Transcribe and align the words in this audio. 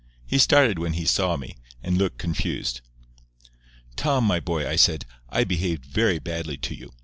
He 0.25 0.39
started 0.39 0.79
when 0.79 0.93
he 0.93 1.05
saw 1.05 1.37
me, 1.37 1.57
and 1.83 1.95
looked 1.95 2.17
confused. 2.17 2.81
"Tom, 3.95 4.25
my 4.25 4.39
boy," 4.39 4.67
I 4.67 4.75
said, 4.75 5.05
"I 5.29 5.43
behaved 5.43 5.85
very 5.85 6.17
badly 6.17 6.57
to 6.57 6.73
you. 6.75 6.93